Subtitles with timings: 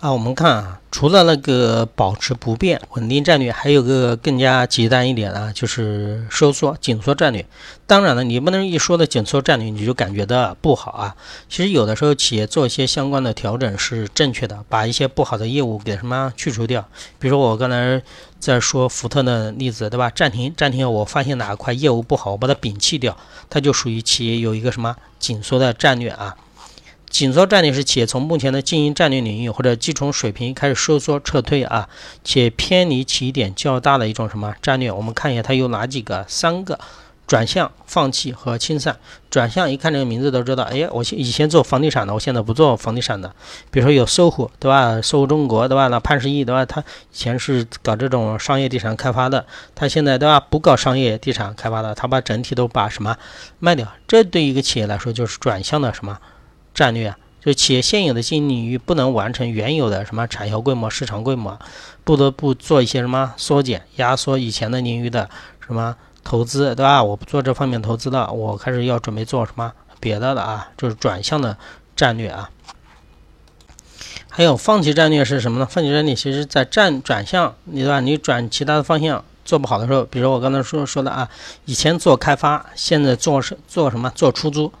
[0.00, 7.44] 啊，我们看啊，除了那个保持不变、稳定战略，还有个更加极端一点啊，就是收缩、紧缩战略。
[7.86, 11.14] 当然了，你不能一说的紧缩战略你就感觉到不好啊。
[11.50, 16.88] 其实有的时候企业做一些相关的调整是正确的，把一些不好的业务给什么去除掉。
[17.18, 18.02] 比如说我刚才
[18.38, 20.08] 在说福特的例子，对吧？
[20.08, 23.14] 暂停，暂停，我发现哪块业务不好，我把它摒弃掉，
[23.50, 26.34] 它就属于企业有一个什么紧缩的战略啊。
[27.10, 31.88] 紧缩战略是企业从目前的经营战略领域或者基础水平开始收缩撤退啊，
[32.22, 34.92] 且偏离起点较大的一种什么战略？
[34.92, 36.24] 我们看一下它有哪几个？
[36.28, 36.78] 三个：
[37.26, 38.96] 转向、放弃和清算。
[39.28, 43.34] 转向一看这个名字都知道，哎，我以前做房地产的，我现在不做房地产的。
[43.72, 45.02] 比如说有搜狐，对吧？
[45.02, 45.88] 搜狐中国，对吧？
[45.88, 46.64] 那潘石屹，对吧？
[46.64, 50.38] 他以前是搞这种商业地产开发的，他现在对吧？
[50.38, 53.16] 不搞商业地产开发的，他把整体都把什么
[53.58, 53.86] 卖掉？
[54.06, 56.18] 这对一个企业来说就是转向的什么？
[56.74, 61.58] 战略啊，就企业现有的经营领域不能完成原有的什么产销规模、市场规模，
[62.04, 65.28] 不得不做一些什么缩减、压缩以前的领域的
[65.66, 67.02] 什么投资，对吧？
[67.02, 70.68] 我不做这方面投资了，我开始要准备做什么别的了啊？
[70.76, 71.56] 就是转向的
[71.96, 72.50] 战略啊。
[74.28, 75.66] 还有放弃战略是什么呢？
[75.68, 78.00] 放弃战略其实在战转向，你对吧？
[78.00, 81.28] 你转其他的方向做不好的时候，比如我刚才说说的啊，
[81.64, 84.10] 以前做开发，现在做是做什么？
[84.14, 84.72] 做出租。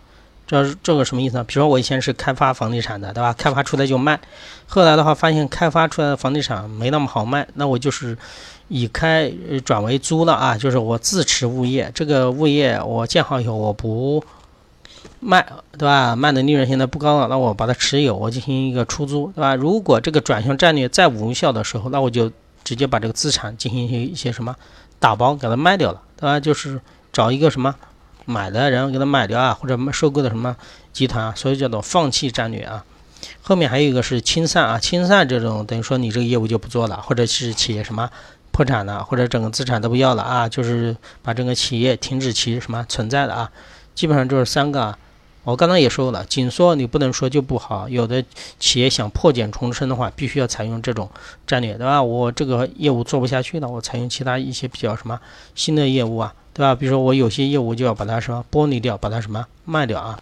[0.50, 1.44] 这这个什么意思呢？
[1.44, 3.32] 比如说我以前是开发房地产的，对吧？
[3.32, 4.18] 开发出来就卖，
[4.66, 8.18] 后来的话发现开发出来的房地产没那么好卖，那我就是
[8.66, 9.32] 以开
[9.64, 14.24] 转为租了啊，就是我自持物业，这个物业我建好以后我不
[15.20, 15.46] 卖，
[15.78, 16.16] 对吧？
[16.16, 19.54] 卖的利润现在不高了，那我把它持有，我进行一个出租，对吧？
[19.54, 22.28] 如果这个转向战略再无效的时候，那我就
[22.64, 24.56] 直接把这个资产进行一些什么
[24.98, 26.40] 打包给它卖掉了，对吧？
[26.40, 26.80] 就是
[27.12, 27.72] 找一个什么。
[28.30, 30.56] 买的人给他买掉啊，或者收购的什么
[30.92, 32.84] 集团啊，所以叫做放弃战略啊。
[33.42, 38.08] 后面还有一个是清算啊，清算这种等于说你这个业务就不做了，或者是企业什么
[38.52, 43.50] 破产了，或者整个资产都不要了啊，就是把整个企业停止其什么存在的啊。
[43.94, 44.96] 基本上就是三个。
[45.42, 48.22] 我刚刚也说了，紧缩你不能说就不好，有的
[48.58, 51.10] 企业想破茧重生的话，必须要采用这种
[51.46, 52.02] 战略，对吧？
[52.02, 55.18] 我这个业务做不下去了，我采用其他一些比较什么
[55.54, 56.34] 新的业务啊。
[56.60, 56.74] 对吧？
[56.74, 60.20] 比如说我有些业务就要把它什么剥离掉，把它什么卖掉啊。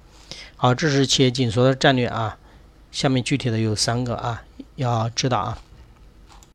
[0.54, 2.36] 好，这是企业紧缩的战略啊。
[2.92, 4.44] 下面具体的有三个啊，
[4.76, 5.58] 要知道啊。